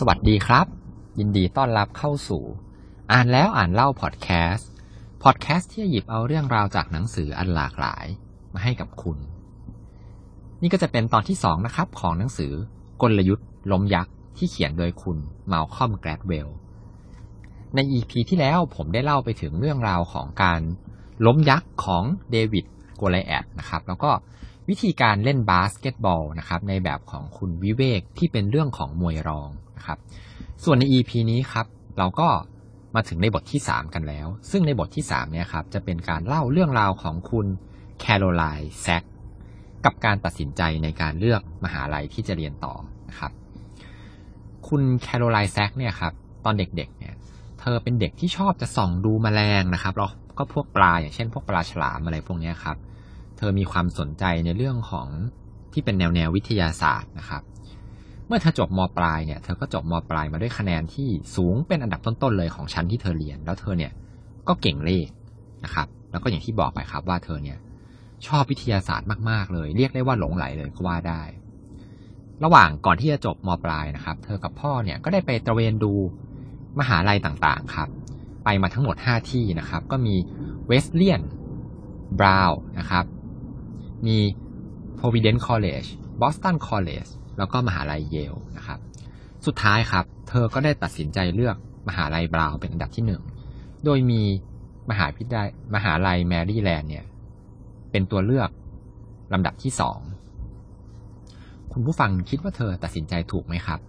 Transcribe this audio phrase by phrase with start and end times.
[0.00, 0.66] สวัสดีครับ
[1.18, 2.42] ยินดีต้อนรับเข้าสู่
[3.12, 4.70] อ่านแล้วอ่านเล่าพอดแคสต์
[5.22, 8.06] พอดแคสต์ที่หยิบเอาเรื่องราวจากหนังสืออันหลากหลาย
[8.54, 9.18] มาให้กับคุณ
[10.62, 12.52] นี่ก็จะเป็นตอนที่สองนะครับ ของหนังสือ
[13.02, 16.48] กลยุทธ์ล้มยักษ์ที่เขียนโดยคุณ Malcolm Gladwell
[17.74, 20.60] ใน EP ที่แล้วผมได้เล่าไปถึงเรื่องราวของการ
[21.26, 22.64] ล้มยักษ์ของเดวิด
[22.96, 24.10] โกไลแอธนะครับ แล้วก็
[24.68, 29.98] วิธีการเล่นบาสเกตบอลนะครับในแบบของคุณวิเวกที่เป็นเรื่องของมวยรองนะครับ
[30.64, 31.66] ส่วนใน EP นี้ครับ
[31.98, 32.28] เราก็
[32.94, 37.46] มาถึงในบทที่ 3 กันแล้ว ซึ่งในบทที่3เนี่ยครับจะเป็นการเล่าเรื่องราวของคุณ
[38.00, 39.02] แคโรไลน์แซก
[39.84, 42.74] กับการตัดสินใจในการเลือกมหาลัยที่จะเรียนต่อ
[43.08, 43.32] นะครับ
[44.68, 46.12] คุณแคโรไลน์แซกเนี่ยครับ
[46.44, 47.14] ตอนเด็กๆเนี่ย
[47.60, 52.76] เธอเป็นเด็กที่ชอบจะส่องดูแมลงนะครับแล้วก็พวกปลาอย่างเช่น พวกปลาฉลามอะไรพวกนี้ครับ
[53.38, 55.08] เธอมีความสนใจในเรื่องของ
[55.72, 57.42] ที่เป็นแนวแนววิทยาศาสตร์นะครับ
[58.26, 63.92] เมื่อเธอจบมปลายเนี่ย เธอก็จบมปลายมาด้วยคะแนนที่สูงเป็นอันดับต้นๆเลยของชั้นที่เธอเรียน แล้วเธอเนี่ย
[64.48, 65.08] ก็เก่งเลข
[65.64, 67.58] นะครับ แล้วก็อย่างที่บอกไปครับว่าเธอเนี่ย
[68.26, 71.22] ชอบวิทยาศาสตร์มากๆเลย เรียกได้ว่าหลงไหลเลยก็ว่าได้
[72.44, 75.92] ระหว่างก่อนที่จะจบมปลายนะครับ เธอกับพ่อเนี่ยก็ได้ไปตระเวนดู
[76.78, 77.88] มหาลัยต่างๆครับ
[78.44, 80.14] ไปมาทั้งหมด 5 ที่นะครับ ก็มี
[80.66, 81.22] เวสเลียน
[82.18, 83.04] บราวน์นะครับ
[84.06, 84.18] มี
[84.98, 85.88] Providence College
[86.20, 88.78] Boston College แล้วก็มหาลัยเยลนะครับ
[89.46, 91.56] สุดท้ายครับ เธอก็ได้ตัดสินใจเลือก
[91.88, 93.22] มหาลัยบราวน์เป็นอันดับที่หนึ่ง
[93.84, 94.22] โดยมี
[94.90, 97.04] มหาวิทยาลัยมหาลัยแมรี่แลนด์เนี่ย
[97.90, 98.50] เป็นตัวเลือก
[99.32, 99.98] ลำดับที่สอง
[101.72, 103.80] คุณผู้ฟังคิดว่าเธอตัดสินใจถูกไหมครับ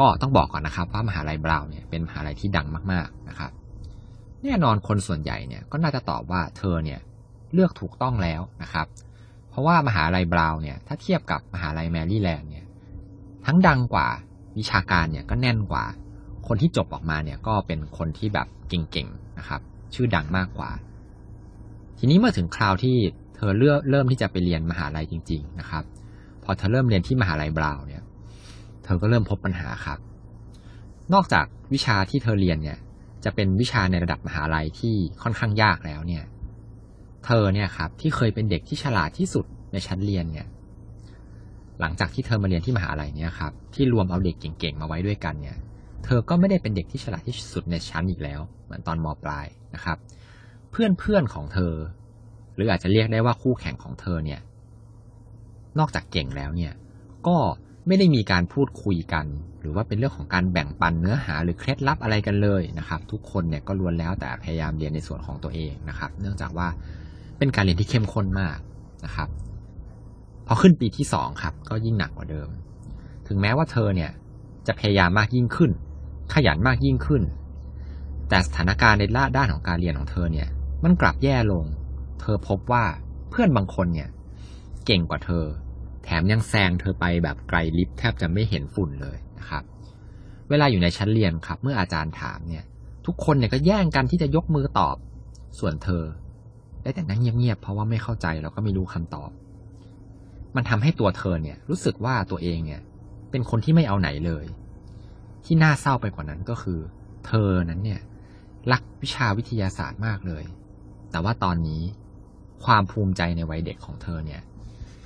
[0.00, 3.50] ก็ต้องบอกก่อนนะครับ ว่ามหาลัยบราวน์เนี่ยเป็นมหาลัยที่ดังมาก ๆนะครับ
[4.44, 7.00] แน่นอนคนส่วนใหญ่เนี่ยก็น่าจะตอบว่าเธอเนี่ย
[7.52, 8.86] เลือกถูกต้องแล้วนะครับ
[9.48, 12.66] เพราะว่ามหาลัยบราวน์เนี่ยถ้าเทียบกับมหาลัยแมรี่แลนด์เนี่ย
[13.46, 14.08] ทั้งดังกว่า
[14.58, 15.84] วิชาการเนี่ยก็แน่นกว่า
[16.48, 19.60] คนที่จบออกมาเนี่ยก็เป็นคนที่แบบเก่งๆนะครับ
[19.94, 20.70] ชื่อดังมากกว่า
[21.98, 22.96] ทีนี้เมื่อถึงคราวที่
[23.36, 25.84] เธอเลือกเริ่มที่จะไปเรียนมหาลัยจริง ๆนะครับ
[26.44, 28.02] พอเธอเริ่มเรียนที่มหาลัยบราวน์เนี่ย
[28.84, 29.98] เธอก็เริ่มพบปัญหาครับ
[31.14, 32.78] นอกจากวิชาที่เธอเรียนเนี่ย
[33.24, 36.24] จะเป็นวิชาในระดับมหาลัยที่ค่อนข้างยากแล้วเนี่ย
[37.26, 40.46] เธอเนี่ยครับที่เคยเป็นเด็กที่ฉลาดที่สุดในชั้นเรียนเนี่ย
[41.80, 45.56] หลังจากที่เธอมาเรียนที่มหาลัยเนี่ยครับที่รวมเอาเด็กเก่งๆมาไว้ด้วยกันเนี่ย
[46.04, 49.98] เธอก็ไม่ได้เป็นเด็กที่ฉลาดที่สุดในชั้นอีกแล้ว เหมือนตอนมปลายนะครับ
[50.70, 51.74] เพื่อนๆของเธอ
[52.54, 54.40] หรืออาจจะเรียกได้ว่าคู่แข่งของเธอเนี่ย
[55.78, 56.72] นอกจากเก่งแล้วเนี่ย
[57.26, 57.36] ก็
[57.86, 59.26] ไม่ได้มีการพูดคุยกัน
[59.60, 66.68] หรือว่าเป็นเรื่องของการแบ่งปันเนื้อหาหรือเคล็ดลับอะไรกันเลยนะครับ ทุกคนเนี่ยก็ล้วนแล้วแต่พยายามเรียนในส่วนของตัวเองนะครับ เนื่องจากว่า
[67.38, 68.58] เป็นการเรียนที่เข้มข้นมาก
[69.04, 69.28] นะครับ
[70.46, 72.48] พอขึ้นปีที่สองครับ ก็ยิ่งหนักกว่าเดิม
[73.26, 74.10] ถึงแม้ว่าเธอเนี่ย
[74.66, 75.70] จะพยายามมากยิ่งขึ้น
[76.34, 77.22] ขยันมากยิ่งขึ้น
[78.28, 79.04] แต่สถานการณ์ใน
[79.36, 80.48] ด้านของการเรียนของเธอเนี่ย
[80.84, 81.64] มันกลับแย่ลง
[82.20, 82.84] เธอพบว่า
[83.30, 84.08] เพื่อนบางคนเนี่ย
[84.86, 85.44] เก่งกว่าเธอ
[86.04, 89.62] แถมยังแซงเธอไปแบบไกลลิฟแทบจะไม่เห็นฝุ่นเลยนะครับ
[90.48, 92.64] เวลาอยู่ในชั้นเรียนครับ เมื่ออาจารย์ถามเนี่ย
[93.06, 94.96] ทุกคนเนี่ยก็แย่งกันที่จะยกมือตอบ
[95.58, 96.04] ส่วนเธอ
[96.82, 99.30] ได้แต่นั่งเงียบๆเพราะว่าไม่เข้าใจแล้วก็ไม่รู้คำตอบ
[100.56, 102.80] มันทำให้ตัวเธอเนี่ย รู้สึกว่าตัวเองเนี่ย
[103.30, 104.44] เป็นคนที่ไม่เอาไหนเลย
[105.44, 106.78] ที่น่าเศร้าไปกว่านั้นก็คือ
[107.26, 108.00] เธอนั้นเนี่ย
[108.72, 110.44] รักวิชาวิทยาศาสตร์มากเลย
[111.10, 111.82] แต่ว่าตอนนี้
[112.64, 114.42] ความภูมิใจในวัยเด็กของเธอเนี่ย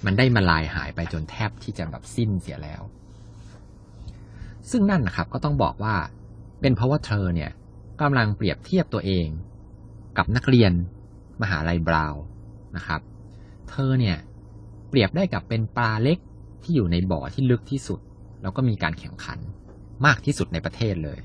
[0.05, 2.83] มันได้มาลายหายไปจนแทบที่จะแบบสิ้นเสียแล้ว
[4.71, 5.95] ซึ่งนั่นนะครับก็ต้องบอกว่า
[6.61, 7.51] เป็นเพราะว่าเธอเนี่ย
[8.01, 9.27] กำลังเปรียบเทียบตัวเอง
[10.19, 10.73] กับนักเรียน
[11.43, 12.23] มหาลัยบราวน์
[12.77, 13.01] นะครับ
[13.71, 14.17] เธอเนี่ย
[14.89, 16.19] เปรียบได้กับเป็นปลาเล็ก
[16.63, 18.01] ที่อยู่ในบ่อที่ลึกที่สุด
[18.43, 19.39] แล้วก็มีการแข่งขัน
[20.07, 21.19] มากที่สุดในประเทศเลย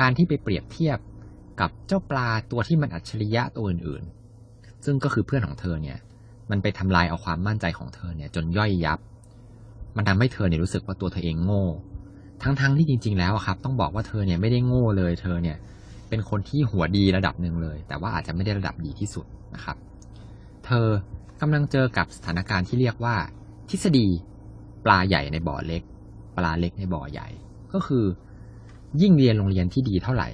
[0.00, 0.98] การที่ไปเปรียบเทียบ
[1.60, 5.98] กับเจ้าปลาตัวที่มันอัจฉริยะตัวอื่นๆ ซึ่งก็คือเพื่อนของเธอเนี่ย
[6.50, 8.98] มันไปทำลายเอาความมั่นใจของเธอเนี่ย จนย่อยยับ
[9.96, 11.66] มันทำให้เธอเนี่ยรู้สึกว่าตัวเธอเองโง่
[12.42, 15.56] ทั้งๆทที่จริง ๆ แล้วครับ ต้องบอกว่าเธอเนี่ยไม่ได้โง่เลย เธอเนี่ย
[16.08, 19.76] เป็นคนที่หัวดีระดับหนึ่งเลย แต่ว่าอาจจะไม่ได้ระดับดีที่สุดนะครับ
[20.64, 20.86] เธอ
[21.40, 23.16] กำลังเจอกับสถานการณ์ที่เรียกว่า
[23.70, 24.06] ทฤษฎี
[24.84, 25.82] ปลาใหญ่ในบ่อเล็ก
[26.36, 27.28] ปลาเล็กในบ่อใหญ่
[27.72, 28.04] ก็คือ
[29.00, 30.28] ยิ่งเรียนโรงเรียนที่ดีเท่าไหร่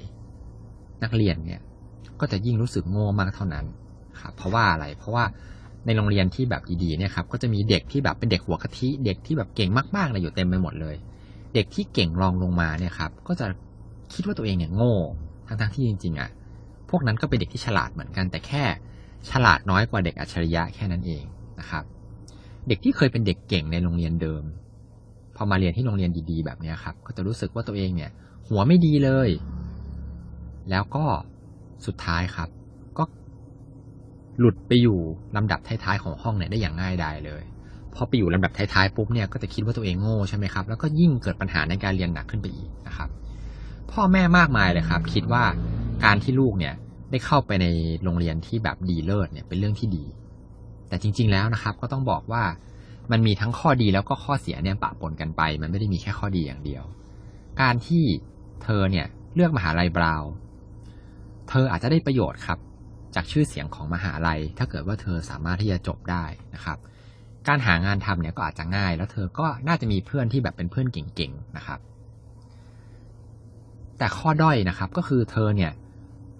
[1.02, 1.60] นักเรียนเนี่ย
[2.20, 3.64] ก็จะยิ่งรู้สึกโง่มากเท่านั้น
[4.20, 5.24] ครับเพราะว่าอะไรเพราะว่า
[5.86, 10.96] ในโรงเรียนที่แบบดีๆเนี่ยครับก็จะมีเด็กที่แบบเป็นเด็กหัวกะทิเด็กที่แบบเก่งมากๆเลยอยู่เต็มไปหมดเลย
[11.54, 13.46] เด็กที่เก่งรองลงมาเนี่ยครับก็จะ
[14.14, 14.94] คิดว่าตัวเองเนี่ยโง่
[15.46, 16.30] ทั้งๆที่จริงๆอะ
[16.90, 18.64] พวกนั้นก็เป็นเด็กที่ฉลาดเหมือนกัน แต่แค่
[19.30, 21.24] ฉลาดน้อยกว่าเด็กอัจฉริยะแค่นั้นเอง
[21.60, 21.84] นะครับ
[22.68, 24.42] เด็กที่เคยเป็นเด็กเก่งในโรงเรียนเดิม
[25.36, 28.10] พอมาเรียนที่โรงเรียนดีๆ แบบนี้ครับ ก็จะรู้สึกว่าตัวเองเนี่ย
[28.48, 29.28] หัวไม่ดีเลย
[30.70, 31.04] แล้วก็
[31.86, 32.48] สุดท้ายครับ
[32.98, 33.04] ก็
[34.38, 34.98] หลุดไปอยู่
[35.36, 37.42] ลำดับท้ายๆของห้องเนี่ยได้อย่างง่ายดายเลย
[37.94, 43.08] พอไปอยู่ลำดับท้ายๆปุ๊บเนี่ยก็จะคิดว่าตัวเองโง่ใช่ไหมครับแล้วก็ยิ่งเกิดปัญหาในการเรียนหนักขึ้นไปอีกนะครับ
[43.92, 45.44] พ่อแม่มากมายเลยครับ คิดว่า
[46.04, 46.74] การที่ลูกเนี่ย
[47.10, 47.66] ได้เข้าไปใน
[48.04, 50.04] โรงเรียนที่แบบดีเลิศเนี่ยเป็นเรื่องที่ดี
[50.88, 52.44] แต่จริง ๆ แล้วนะครับ ก็ต้องบอกว่า
[53.12, 56.84] มันมีทั้งข้อดีแล้วก็ข้อเสียเนี่ยปะปนกันไป มันไม่ได้มีแค่ข้อดีอย่างเดียว
[57.60, 58.04] การที่
[58.62, 60.22] เธอเนี่ยเลือกมหาลัยบราว
[61.48, 62.58] เธออาจจะได้ประโยชน์ครับ
[63.14, 66.78] จากชื่อเสียงของมหาลัย ถ้าเกิดว่าเธอสามารถที่จะจบได้นะครับ
[67.48, 71.78] การหางานทำเนี่ยก็อาจจะง่าย แล้วเธอก็น่าจะมีเพื่อนที่แบบเป็นเพื่อนเก่งๆนะครับ
[73.98, 75.72] แต่ข้อด้อยนะครับก็คือเธอเนี่ย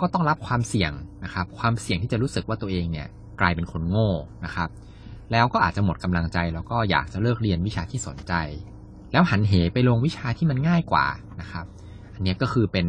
[0.00, 0.92] ก็ต้องรับความเสี่ยง
[1.24, 3.06] นะครับ ความเสี่ยงที่จะรู้สึกว่าตัวเองเนี่ย
[3.40, 4.10] กลายเป็นคนโง่
[4.44, 4.68] นะครับ
[5.32, 8.32] แล้วก็อาจจะหมดกำลังใจแล้วก็อยากจะเลิกเรียนวิชาที่สนใจ
[9.12, 11.06] แล้วหันเหไปลงวิชาที่มันง่ายกว่า
[11.40, 11.66] นะครับ
[12.14, 12.86] อันนี้ก็คือเป็น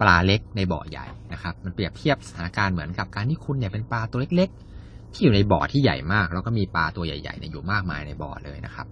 [0.00, 4.48] ปลาเล็กในบ่อใหญ่นะครับ มันเปรียบเทียบสถานการณ์เหมือนกับการที่คุณเนี่ยเป็นปลาตัวเล็ก
[4.82, 8.86] ๆ ที่อยู่ในบ่อที่ใหญ่มาก แล้วก็มีปลาตัวใหญ่ๆเนี่ยอยู่มากมายในบ่อเลยนะครับ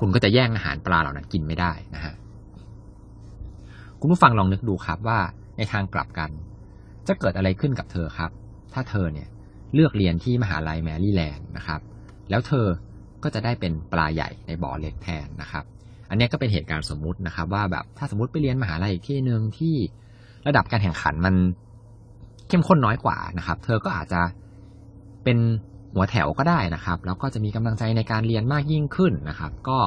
[0.00, 2.14] คุณก็จะแย่งอาหารปลาเหล่านั้นกินไม่ได้นะฮะ
[4.02, 5.18] คุณผู้ฟังลองนึกดูครับว่า
[5.56, 6.30] ในทางกลับกัน
[7.08, 8.30] จะเกิดอะไรขึ้นกับเธอครับ
[8.74, 9.28] ถ้าเธอเนี่ย
[9.74, 11.80] เลือกเรียนที่มหาลัยแมรี่แลนด์นะครับ
[12.30, 12.66] แล้วเธอ
[13.22, 15.64] ก็จะได้เป็นปลาใหญ่ในบ่อเล็กแทนนะครับ
[16.10, 19.74] อันนี้ก็เป็นเหตุการณ์สมมุตินะครับ ว่าแบบถ้าสมมติไปเรียนมหาลัยอีกที่หนึ่งที่
[20.46, 21.34] ระดับการแข่งขันมัน
[22.48, 24.20] เข้มข้นน้อยกว่านะครับ เธอก็อาจจะ
[25.24, 25.38] เป็น
[25.94, 29.78] หัวแถวก็ได้นะครับ แล้วก็จะมีกำลังใจในการเรียนมากยิ่งขึ้นนะครับ ก็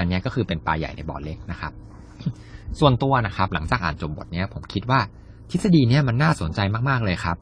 [0.00, 1.72] อันนี้ก็คือเป็นปลาใหญ่ในบ่อเล็กนะครับ
[2.80, 5.00] ส่วนตัวนะครับ หลังจากอ่านจบบทนี้ผมคิดว่า
[5.50, 7.36] ทฤษฎีนี้มันน่าสนใจมาก ๆ เลยครับ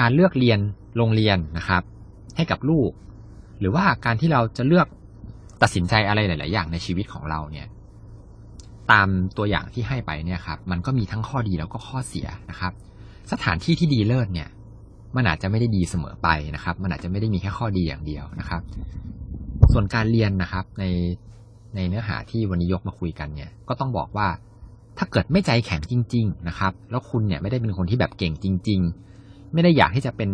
[0.00, 0.58] การเลือกเรียน
[0.96, 1.82] โรงเรียนนะครับ
[2.36, 2.90] ให้กับลูก
[3.60, 4.86] หรือว่าการที่เราจะเลือก
[5.62, 7.66] ตัดสินใจอะไรหลาย ๆ อย่างในชีวิตของเราเนี่ย
[8.90, 12.72] ตามตัวอย่างที่ให้ไปเนี่ยครับ มันก็มีทั้งข้อดีแล้วก็ข้อเสียนะครับ
[13.32, 14.48] สถานที่ที่ดีเลิศเนี่ย
[15.16, 18.62] มันอาจจะไม่ได้ดีเสมอไปนะครับ มันอาจจะไม่ได้มีแค่ข้อดีอย่างเดียวนะครับ
[19.72, 20.84] ส่วนการเรียนนะครับ ใน
[21.76, 24.28] ในเนื้อหาที่วันนี้ยกมาคุยกันเนี่ย ก็ต้องบอกว่า
[24.98, 28.80] ถ้าเกิดไม่ใจแข็งจริง ๆ นะครับ แล้วคุณเนี่ยไม่ได้เป็นคนที่แบบเก่งจริง
[29.16, 30.30] ๆ ไม่ได้อยากที่จะเป็น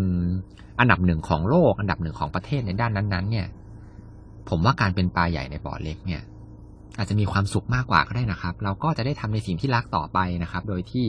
[0.81, 3.47] อันดับหนึ่งของโลก อันดับหนึ่งของประเทศในด้านนั้น ๆ เนี่ย
[4.49, 6.23] ผมว่าการเป็นปลาใหญ่ในบ่อเล็กเนี่ย
[6.99, 11.07] อาจจะมีความสุขมากกว่าก็ได้นะครับ เราก็จะได้ทำในสิ่งที่รักต่อไปนะครับ โดยที่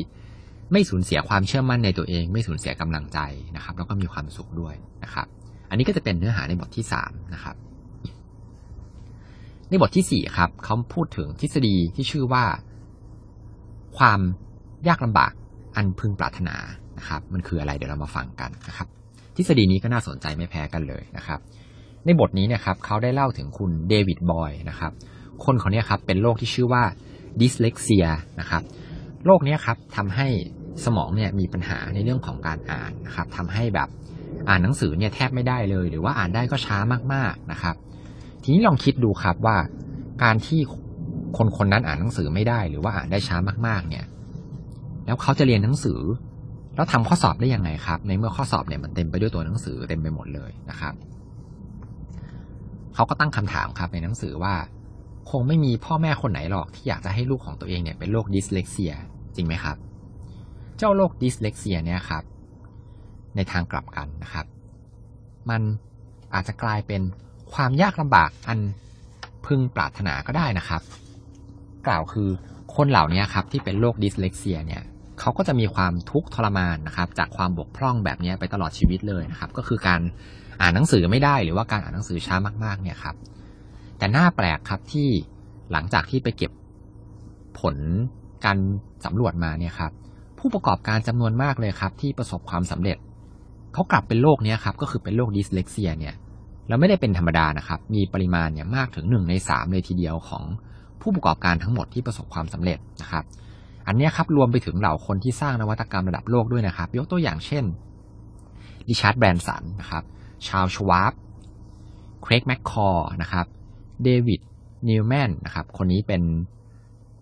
[0.71, 3.19] ไม่สูญเสียความเชื่อมั่นในตัวเอง ไม่สูญเสียกำลังใจ
[3.55, 5.27] นะครับ แล้วก็มีความสุขด้วยนะครับ
[5.69, 7.55] อันนี้ก็จะเป็นเนื้อหาในบทที่สามนะครับ
[9.73, 12.45] ในบทที่สี่ครับเขาพูดถึงทฤษฎีที่ชื่อว่า
[13.97, 14.19] ความ
[14.87, 15.31] ยากลำบาก
[15.75, 16.55] อันพึงปรารถนา
[16.97, 18.87] นะครับ มันคืออะไรเดี๋ยวเรามาฟังกันนะครับ
[19.35, 21.39] ทฤษฎีนี้ก็น่าสนใจไม่แพ้กันเลยนะครับ
[22.05, 24.91] ในบทนี้นี่ยครับเขาได้เล่าถึงคุณเดวิดบอยนะครับ
[25.45, 26.83] คนคนนี้ครับเป็นโรคที่ชื่อว่า
[27.41, 28.07] ดิสเลกเซีย
[28.39, 28.63] นะครับ
[29.25, 30.27] โรคนี้ครับทำให้
[30.85, 33.89] สมองเนี่ยมีปัญหาในเรื่องของการอ่านนะครับทำให้แบบ
[34.49, 36.77] อ่านหนังสือเนี่ยแทบไม่ได้เลย หรือว่าอ่านได้ก็ช้า
[37.13, 37.77] มากๆนะครับ
[38.43, 39.57] ทีนี้ลองคิดดูครับว่า
[40.23, 40.59] การที่
[41.37, 43.37] คนคนนั้นอ่านหนังสือไม่ได้ หรือว่าอ่านได้ช้า
[43.67, 44.05] มากๆ เนี่ย
[45.05, 45.99] แล้วเขาจะเรียนหนังสือ
[46.75, 50.93] แล้วทำข้อสอบได้ยังไงครับ ในเมื่อข้อสอบเนี่ยมันเต็มไปด้วยตัวหนังสือเต็มไปหมดเลยนะครับ
[52.95, 54.55] เขาก็ตั้งคำถามครับในหนังสือว่า
[55.31, 58.93] คงไม่มีพ่อแม่คนไหนหรอกที่อยากจะให้ลูกของตัวเองเนี่ยเป็นโรค dyslexia
[59.35, 59.77] จริงไหมครับ
[60.77, 62.23] เจ้าโรค dyslexia เนี่ยครับ
[63.35, 64.45] ในทางกลับกันนะครับ
[65.49, 65.61] มัน
[66.33, 67.01] อาจจะกลายเป็น
[67.55, 68.59] ความยากลำบากอัน
[69.45, 70.81] พึงปรารถนาก็ได้นะครับ
[71.87, 72.29] กล่าวคือ
[72.75, 74.83] คนเหล่านี้ครับที่เป็นโรค dyslexia เนี่ย
[75.19, 80.01] เขาก็จะมีความทุกข์ทรมานนะครับ จากความบกพร่องแบบนี้ไปตลอดชีวิตเลยนะครับ ก็คือการ
[80.61, 83.15] อ่านหนังสือไม่ได้หรือว่าการอ่านหนังสือช้ามากๆเนี่ยครับ
[83.97, 85.09] แต่น่าแปลกครับที่
[85.71, 86.51] หลังจากที่ไปเก็บ
[87.59, 87.75] ผล
[88.45, 88.57] การ
[89.05, 89.91] สำรวจมาเนี่ยครับ
[90.39, 92.97] ผู้ประกอบการจำนวนมากเลยครับ ที่ประสบความสำเร็จ
[93.73, 96.15] เขากลับเป็นโรคเนี้ยครับ ก็คือเป็นโรคดิสเลกเซียเนี่ย
[96.67, 100.43] แล้วไม่ได้เป็นธรรมดานะครับ มีปริมาณเนี่ยมากถึงหนึ่งในสามเลยทีเดียวของ
[101.01, 103.23] ผู้ประกอบการทั้งหมดที่ประสบความสำเร็จนะครับ
[103.87, 107.63] อันนี้ครับรวมไปถึงเหล่าคนที่สร้างนวัตกรรมระดับโลกด้วยนะครับ ยกตัวอย่างเช่น
[108.87, 110.03] Richard Branson นะครับ
[110.47, 111.13] Charles Schwab
[112.23, 113.45] Craig McCaw นะครับ
[114.03, 114.41] David
[114.89, 116.21] Neeleman นะครับคนนี้เป็น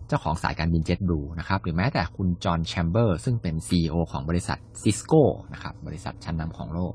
[0.08, 5.22] เจ้าของสายการบิน JetBlue นะครับหรือแม้แต่คุณ John Chambers ซึ่งเป็น CEO ของบริษัท Cisco
[5.54, 6.94] นะครับบริษัทชั้นนำของโลก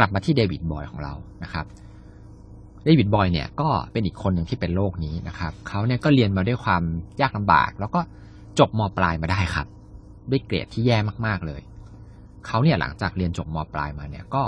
[0.00, 1.66] กลับมาที่ David Boies ของเรานะครับ
[2.84, 6.82] David Boies เนี่ยก็เป็นอีกคนหนึ่งที่เป็นโรคนี้นะครับเขาเนี่ยก็เรียนมาด้วยความ
[7.20, 8.00] ยากลำบาก แล้วก็
[8.58, 9.66] จบมปลายมาได้ครับ
[10.30, 11.60] ด้วยเกรดที่แย่มากๆเลย
[12.46, 14.42] เขาเนี่ยหลังจากเรียนจบมปลายมาเนี่ยก็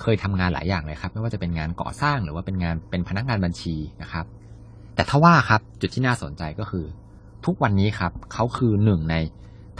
[0.00, 4.26] เคยทำงานหลายอย่างเลยครับ ไม่ว่าจะเป็นงานก่อสร้างหรือว่าเป็นงานเป็นพนักงานบัญชีนะครับ
[4.94, 6.84] แต่ถ้าว่าครับจุดที่น่าสนใจก็คือ
[7.44, 9.16] ทุกวันนี้ครับเขาคือหนึ่งใน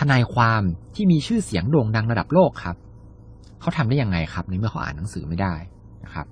[0.00, 0.62] ทนายความ
[0.94, 2.76] ที่มีชื่อเสียงโด่งดังระดับโลกครับ
[3.64, 5.54] เขาทำได้ยังไงครับ ในเมื่อเขาอ่านหนังสือไม่ได้
[6.04, 6.26] นะครับ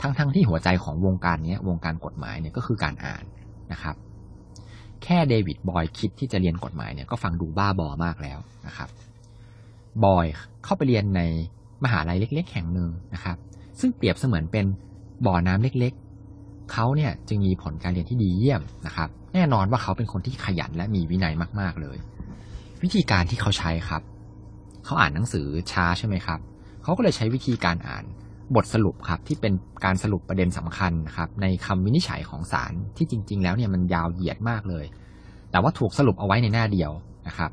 [0.00, 3.24] ทั้งๆทที่หัวใจของวงการนี้วงการกฎหมายเนี่ยก็คือการอ่าน
[3.72, 3.96] นะครับ
[5.02, 8.88] แค่เดวิดบอยคิดที่จะเรียนกฎหมายเนี่ยก็ฟังดูบ้าบอมากแล้วนะครับ
[10.04, 10.26] บอย
[10.64, 11.22] เข้าไปเรียนใน
[11.84, 13.36] มหาลัยเล็ก ๆ แห่งหนึ่งนะครับ
[13.80, 14.66] ซึ่งเปรียบเสมือนเป็น
[15.26, 21.96] บ่อน้ำเล็กๆ เขาเนี่ยจึงมีผลการเรียนที่ดีเยี่ยมนะครับ แน่นอนว่าเขาเป็นคนที่ขยันและมีวินัยมาก ๆ เลย
[22.82, 24.02] วิธีการที่เขาใช้ครับ
[24.84, 26.40] เขาอ่านหนังสือช้าใช่ไหมครับ
[26.82, 28.04] เขาก็เลยใช้วิธีการอ่าน
[28.56, 29.52] บทสรุปครับที่เป็น
[29.84, 34.84] การสรุปประเด็นสำคัญนะครับในคำวินิจฉัยของศาลที่จริง ๆ แล้วเนี่ยมันยาวเหยียดมากเลย
[35.50, 36.92] แต่ว่าถูกสรุปเอาไว้ในหน้าเดียว
[37.28, 37.50] นะครับ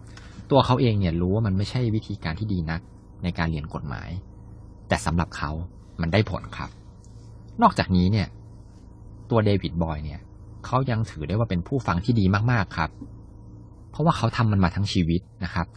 [0.52, 2.82] ตัวเขาเองเนี่ยรู้ว่ามันไม่ใช่วิธีการที่ดีนัก
[3.24, 4.10] ในการเรียนกฎหมาย
[4.88, 5.52] แต่สำหรับเขา
[6.02, 6.70] มันได้ผลครับ
[7.62, 8.28] นอกจากนี้เนี่ย
[9.30, 10.20] ตัวเดวิดบอยเนี่ย
[10.66, 12.90] เขายังถือได้ว่าเป็นผู้ฟังที่ดีมากๆครับ
[13.92, 15.68] เพราะว่าเขาทำมันมาทั้งชีวิตนะครับ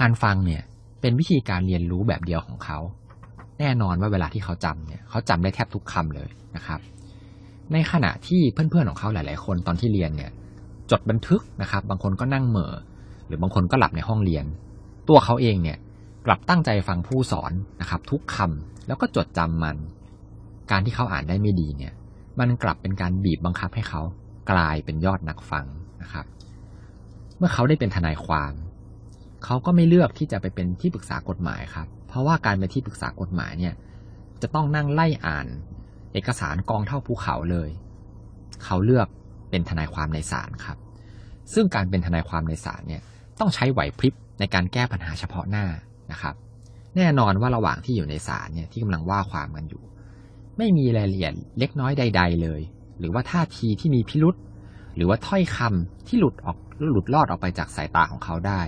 [0.00, 0.62] การฟังเนี่ย
[1.00, 2.78] เป็นวิธีการเรียนรู้แบบเดียวของเขา
[3.58, 6.80] แน่นอนว่าเวลาที่เขาจำเนี่ยเขาจำได้แทบทุกคำเลยนะครับ
[7.72, 10.30] ในขณะที่เพื่อนๆของเขาหลาย ๆ คนตอนที่เรียนเนี่ย
[10.90, 12.72] จดบันทึกนะครับ บางคนก็นั่งเหม่อ
[13.26, 14.44] หรือบางคนก็หลับในห้องเรียน
[15.08, 15.78] ตัวเขาเองเนี่ย
[16.26, 19.76] กลับตั้งใจฟังผู้สอนนะครับ ทุกคำแล้วก็จดจำมัน
[20.70, 21.92] การที่เขาอ่านได้ไม่ดีเนี่ย
[22.38, 24.00] มันกลับเป็นการบีบบังคับให้เขา
[24.50, 25.66] กลายเป็นยอดนักฟัง
[26.02, 26.26] นะครับ
[27.38, 28.52] เมื่อเขาได้เป็นทนายความ
[29.46, 33.74] เขาก็ไม่เลือกที่จะไปเป็นที่ปรึกษากฎหมายครับ เพราะว่าการเป็นที่ปรึกษากฎหมายเนี่ย
[34.42, 35.46] จะต้องนั่งไล่อ่าน
[36.12, 37.70] เอกสารกองเท่าภูเขาเลย
[38.64, 39.06] เขาเลือก
[39.50, 40.78] เป็นทนายความในศาลครับ
[41.54, 43.02] ซึ่งการเป็นทนายความในศาลเนี่ย
[43.40, 45.66] ต้องใช้ไหวพริบในการแก้ปัญหาเฉพาะหน้า
[46.12, 46.34] นะครับ
[46.96, 49.82] แน่นอนว่าระหว่างที่อยู่ในศาลเนี่ยที่กำลังว่าความกันอยู่
[50.58, 52.60] ไม่มีรายละเอียดเล็กน้อยใด ๆ เลย
[52.98, 54.34] หรือว่าท่าทีที่มีพิรุษ
[54.96, 56.58] หรือว่าถ้อยคำที่หลุดออก
[56.90, 58.60] หลุดลอดออกไปจากสายตาของเขาได้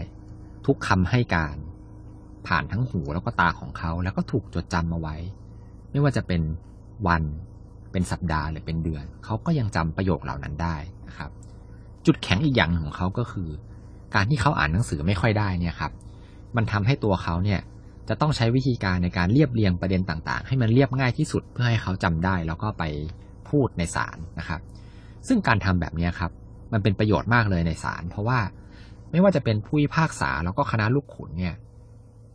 [0.69, 1.57] ทุกคำให้การ
[2.47, 5.17] ผ่านทั้งหูแล้วก็ตาของเขา แล้วก็ถูกจดจำมาไว้
[5.91, 6.43] ไม่ว่าจะเป็น
[7.07, 7.23] วัน
[7.93, 10.77] เป็นสัปดาห์หรือเป็นเดือน เขาก็ยังจำประโยคเหล่านั้นได้
[11.09, 11.31] นะครับ
[12.07, 13.49] จุดแข็งอีกอย่างของเขาก็คือ
[14.15, 15.93] การที่เขาอ่านหนังสือไม่ค่อยได้เนี่ยครับ
[16.57, 17.61] มันทำให้ตัวเขาเนี่ย
[18.09, 22.85] จะต้องใช้วิธีการในการเรียบเรียงประเด็นต่างๆ ให้มันเรียบง่ายที่สุดเพื่อให้เขาจำได้ แล้วก็ไป
[23.49, 24.61] พูดในศาลนะครับ
[25.29, 26.31] ซึ่งการทำแบบนี้ครับ
[26.73, 28.39] มันเป็นประโยชน์มากเลยในศาลเพราะว่า
[29.11, 31.55] ไม่ว่าจะเป็นผู้พิพากษาแล้วก็คณะลูกขุนเนี่ย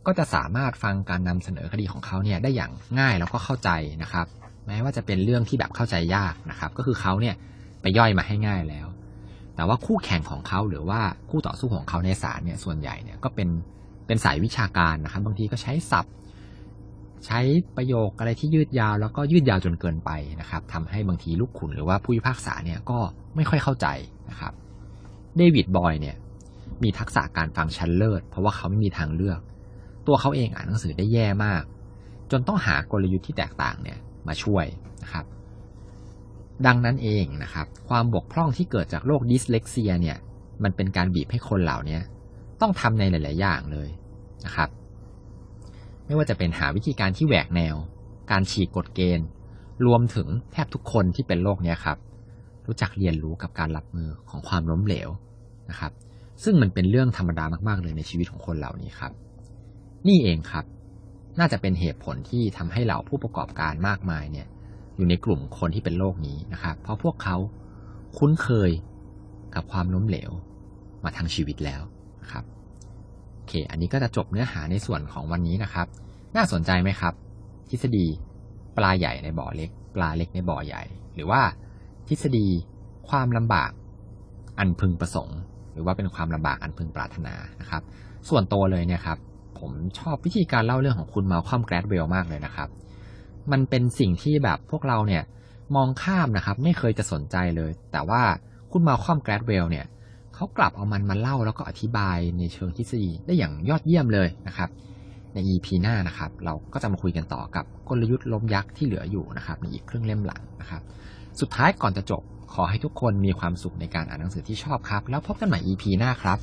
[0.06, 3.70] ก็จะสามารถฟังการนำเสนอคดีของเขาเนี่ยได้อย่างง่ายแล้วก็เข้าใจ
[4.02, 4.26] นะครับ
[4.66, 7.34] แม้ว่าจะเป็นเรื่องที่แบบเข้าใจยากนะครับ ก็คือเขาเนี่ย
[7.82, 8.86] ไปย่อยมาให้ง่ายแล้ว
[9.56, 11.00] แต่ว่าคู่แข่งของเขาหรือว่า
[11.30, 13.48] คู่ต่อสู้ของเขาในศาลเนี่ยส่วนใหญ่เนี่ยก็เป็น
[14.06, 16.14] เป็นสายวิชาการนะครับ บางทีก็ใช้ศัพท์
[17.26, 17.40] ใช้
[17.76, 22.98] ประโยคอะไรที่ยืดยาว แล้วก็ยืดยาวจนเกินไปนะครับทำให้บางทีลูกขุนหรือว่าผู้พิพากษาเนี่ยก็
[23.36, 23.86] ไม่ค่อยเข้าใจ
[24.30, 24.52] นะครับ
[25.36, 26.16] เดวิดบอยเนี่ย
[26.82, 29.40] มีทักษะการฟังชั้นเลิศ เพราะว่าเขาไม่มีทางเลือก
[30.06, 31.62] ตัวเขาเองอ่านหนังสือได้แย่มาก
[32.30, 34.66] จนต้องหากลยุทธ์ที่แตกต่างเนี่ยมาช่วย
[35.02, 35.24] นะครับ
[36.66, 40.18] ดังนั้นเองนะครับ ความบกพร่องที่เกิดจากโรคดิสเลกเซียเนี่ย
[40.62, 41.98] มันเป็นการบีบให้คนเหล่านี้
[42.60, 43.88] ต้องทำในหลาย ๆ อย่างเลย
[44.46, 44.68] นะครับ
[46.06, 47.74] ไม่ว่าจะเป็นหาวิธีการที่แหวกแนว
[48.30, 49.26] การฉีกกฎเกณฑ์
[49.86, 51.98] รวมถึงแทบทุกคนที่เป็นโรคเนี้ครับ
[52.66, 55.08] รู้จักเรียนรู้กับการรับมือของความล้มเหลว
[55.70, 55.92] นะครับ
[56.42, 59.12] ซึ่งมันเป็นเรื่องธรรมดามาก ๆ เลยในชีวิตของคนเหล่านี้ครับ
[60.08, 60.64] นี่เองครับ
[61.38, 64.46] น่าจะเป็นเหตุผลที่ทำให้เหล่าผู้ประกอบการมากมายเนี่ย
[64.96, 67.36] อยู่ในกลุ่มคนที่เป็นโรคนี้นะครับ เพราะพวกเขา
[68.18, 68.70] คุ้นเคย
[69.54, 70.30] กับความล้มเหลว
[71.04, 71.82] มาทั้งชีวิตแล้ว
[72.22, 72.44] นะครับ
[73.34, 75.86] โอเค อันนี้ก็จะจบเนื้อหาในส่วนของวันนี้นะครับ
[76.36, 77.14] น่าสนใจไหมครับ
[77.70, 78.06] ทฤษฎี
[78.76, 80.82] ปลาใหญ่ในบ่อเล็ก ปลาเล็กในบ่อใหญ่
[81.14, 81.42] หรือว่า
[82.08, 82.46] ทฤษฎี
[83.08, 83.70] ความลำบาก
[84.58, 85.38] อันพึงประสงค์
[85.74, 87.82] หรือว่าเป็นความลำบากอันพึงปรารถนานะครับ
[88.28, 89.18] ส่วนตัวเลยเนี่ยครับ
[89.58, 92.68] ผมชอบวิธีการเล่าเรื่องของคุณมาคอมแกรดเวลมากเลยนะครับ
[93.52, 95.22] มันเป็นสิ่งที่แบบพวกเราเนี่ย
[95.76, 98.22] มองข้ามนะครับ ไม่เคยจะสนใจเลย แต่ว่า
[98.72, 99.86] คุณมาคอมแกรดเวลเนี่ย
[100.34, 104.68] เขากลับเอามันมาเล่าแล้วก็อธิบายในเชิงทฤษฎีได้อย่างยอดเยี่ยมเลยนะครับ
[105.34, 110.82] ใน EP หน้านะครับ เราก็จะมาคุยกันต่อกับกลยุทธ์ล้มยักษ์ที่เหลืออยู่นะครับ ในอีกครึ่งเล่มหลังนะครับ
[111.40, 112.22] สุดท้ายก่อนจะจบ
[112.54, 116.38] ขอให้ทุกคนมีความสุขในการอ่านหนังสือที่ชอบครับ แล้วพบกันใหม่ EP หน้าครับ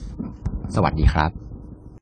[0.76, 1.51] สวัสดีครับ